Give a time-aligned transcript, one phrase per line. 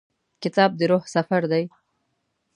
[0.43, 1.63] کتاب د روح سفر دی.